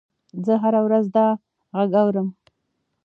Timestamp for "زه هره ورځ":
0.45-1.05